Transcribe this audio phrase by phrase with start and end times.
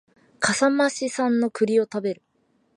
[0.39, 2.23] 笠間市産の栗を食べる